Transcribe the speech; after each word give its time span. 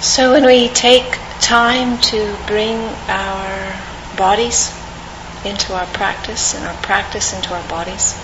So 0.00 0.32
when 0.32 0.46
we 0.46 0.68
take 0.68 1.18
time 1.40 1.98
to 2.12 2.36
bring 2.46 2.78
our 3.08 3.74
bodies 4.16 4.72
into 5.44 5.74
our 5.74 5.86
practice 5.86 6.54
and 6.54 6.64
our 6.64 6.74
practice 6.82 7.32
into 7.32 7.52
our 7.52 7.68
bodies, 7.68 8.14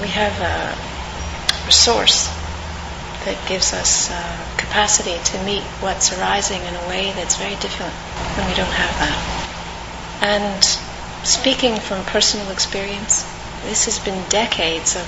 we 0.00 0.08
have 0.08 0.34
a 0.40 0.74
resource 1.66 2.26
that 3.24 3.38
gives 3.46 3.72
us 3.72 4.10
uh, 4.10 4.46
capacity 4.56 5.18
to 5.22 5.44
meet 5.44 5.62
what's 5.78 6.12
arising 6.18 6.62
in 6.62 6.74
a 6.74 6.88
way 6.88 7.12
that's 7.14 7.36
very 7.36 7.54
different 7.56 7.92
when 8.36 8.48
we 8.48 8.54
don't 8.54 8.72
have 8.72 8.98
that. 8.98 9.40
And 10.22 10.64
speaking 11.24 11.78
from 11.78 12.04
personal 12.06 12.50
experience, 12.50 13.22
this 13.62 13.84
has 13.84 14.00
been 14.00 14.28
decades 14.30 14.96
of 14.96 15.06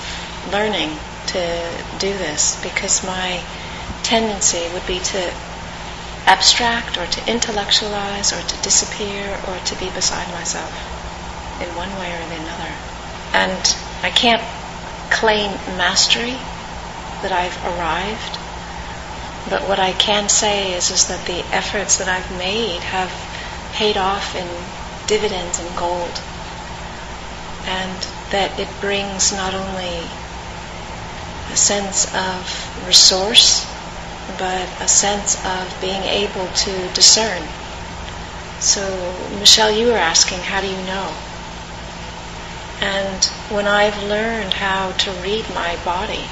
learning 0.53 0.97
to 1.27 1.83
do 1.99 2.17
this 2.17 2.61
because 2.63 3.03
my 3.03 3.41
tendency 4.03 4.69
would 4.73 4.85
be 4.87 4.99
to 4.99 5.33
abstract 6.25 6.97
or 6.97 7.05
to 7.05 7.31
intellectualize 7.31 8.31
or 8.31 8.41
to 8.41 8.61
disappear 8.63 9.39
or 9.47 9.57
to 9.65 9.75
be 9.79 9.89
beside 9.91 10.31
myself 10.31 10.71
in 11.61 11.67
one 11.75 11.91
way 11.99 12.11
or 12.11 12.21
another. 12.21 12.73
And 13.33 13.75
I 14.03 14.09
can't 14.09 14.41
claim 15.11 15.51
mastery 15.77 16.37
that 17.21 17.31
I've 17.31 17.57
arrived, 17.65 18.37
but 19.49 19.67
what 19.67 19.79
I 19.79 19.93
can 19.93 20.29
say 20.29 20.73
is, 20.73 20.91
is 20.91 21.07
that 21.07 21.25
the 21.25 21.43
efforts 21.53 21.97
that 21.97 22.07
I've 22.07 22.37
made 22.37 22.81
have 22.81 23.11
paid 23.73 23.97
off 23.97 24.35
in 24.35 24.47
dividends 25.07 25.59
and 25.59 25.77
gold. 25.77 26.21
And 27.65 28.07
that 28.31 28.59
it 28.59 28.67
brings 28.81 29.31
not 29.31 29.53
only 29.53 30.03
a 31.51 31.55
sense 31.55 32.13
of 32.13 32.87
resource 32.87 33.65
but 34.37 34.67
a 34.81 34.87
sense 34.87 35.35
of 35.45 35.75
being 35.81 36.03
able 36.03 36.47
to 36.47 36.93
discern. 36.93 37.41
So, 38.59 38.83
Michelle, 39.39 39.71
you 39.71 39.87
were 39.87 39.97
asking, 39.97 40.39
how 40.39 40.61
do 40.61 40.67
you 40.67 40.81
know? 40.85 41.13
And 42.81 43.23
when 43.49 43.67
I've 43.67 44.01
learned 44.03 44.53
how 44.53 44.91
to 44.91 45.11
read 45.23 45.45
my 45.53 45.77
body 45.83 46.25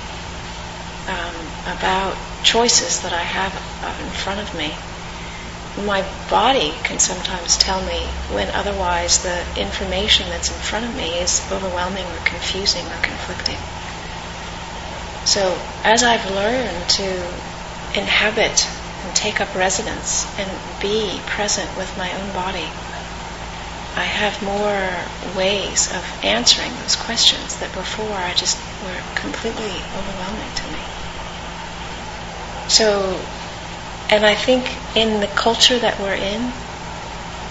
um, 1.07 1.35
about 1.65 2.17
choices 2.43 3.01
that 3.01 3.13
I 3.13 3.23
have 3.23 3.53
in 3.99 4.09
front 4.11 4.39
of 4.41 4.55
me, 4.55 4.73
my 5.85 6.05
body 6.29 6.73
can 6.83 6.99
sometimes 6.99 7.57
tell 7.57 7.81
me 7.85 7.99
when 8.35 8.49
otherwise 8.49 9.23
the 9.23 9.45
information 9.59 10.27
that's 10.29 10.49
in 10.49 10.59
front 10.59 10.85
of 10.85 10.95
me 10.95 11.19
is 11.19 11.41
overwhelming 11.51 12.05
or 12.05 12.17
confusing 12.25 12.85
or 12.87 12.99
conflicting. 13.01 13.57
So 15.25 15.57
as 15.83 16.03
I've 16.03 16.29
learned 16.31 16.89
to 16.89 17.33
inhabit 17.95 18.67
and 19.03 19.15
take 19.15 19.41
up 19.41 19.53
residence 19.55 20.25
and 20.37 20.49
be 20.81 21.19
present 21.25 21.75
with 21.77 21.95
my 21.97 22.11
own 22.13 22.33
body, 22.33 22.69
I 23.95 24.03
have 24.03 24.41
more 24.41 25.35
ways 25.35 25.91
of 25.91 26.03
answering 26.23 26.71
those 26.81 26.95
questions 26.95 27.59
that 27.59 27.73
before 27.73 28.15
I 28.15 28.33
just 28.33 28.57
were 28.83 29.01
completely 29.15 29.73
overwhelming 29.97 30.53
to 30.55 30.63
me. 30.71 30.79
So, 32.69 33.19
and 34.09 34.25
I 34.25 34.35
think 34.35 34.71
in 34.95 35.19
the 35.19 35.27
culture 35.27 35.77
that 35.77 35.99
we're 35.99 36.15
in, 36.15 36.53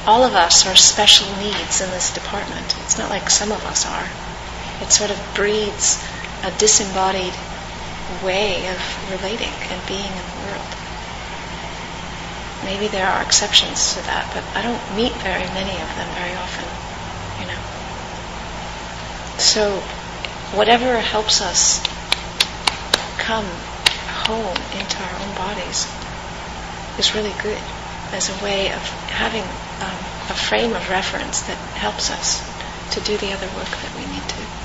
all 0.06 0.24
of 0.24 0.34
us 0.34 0.66
are 0.66 0.76
special 0.76 1.28
needs 1.36 1.82
in 1.82 1.90
this 1.90 2.12
department. 2.14 2.74
It's 2.84 2.96
not 2.96 3.10
like 3.10 3.28
some 3.28 3.52
of 3.52 3.62
us 3.66 3.84
are. 3.84 4.08
It 4.80 4.90
sort 4.90 5.10
of 5.10 5.20
breeds 5.34 6.02
a 6.42 6.50
disembodied 6.52 7.34
way 8.24 8.66
of 8.68 8.80
relating 9.10 9.52
and 9.70 9.80
being 9.86 10.10
in 10.10 10.24
the 10.26 10.38
world. 10.46 10.70
Maybe 12.64 12.88
there 12.88 13.06
are 13.06 13.22
exceptions 13.22 13.94
to 13.94 14.02
that, 14.06 14.28
but 14.34 14.44
I 14.54 14.62
don't 14.62 14.82
meet 14.96 15.12
very 15.24 15.48
many 15.56 15.72
of 15.80 15.90
them 15.96 16.08
very 16.14 16.34
often, 16.36 16.68
you 17.40 17.46
know. 17.48 17.60
So, 19.38 19.80
whatever 20.56 20.98
helps 20.98 21.40
us 21.40 21.80
come 23.18 23.46
home 24.26 24.56
into 24.76 25.02
our 25.02 25.14
own 25.22 25.34
bodies 25.34 25.86
is 26.98 27.14
really 27.14 27.32
good 27.42 27.62
as 28.12 28.28
a 28.28 28.44
way 28.44 28.72
of 28.72 28.82
having 29.08 29.44
um, 29.80 29.98
a 30.28 30.34
frame 30.34 30.74
of 30.74 30.90
reference 30.90 31.42
that 31.42 31.56
helps 31.78 32.10
us 32.10 32.42
to 32.90 33.00
do 33.00 33.16
the 33.16 33.32
other 33.32 33.46
work 33.56 33.70
that 33.70 33.94
we 33.96 34.04
need 34.06 34.26
to. 34.28 34.59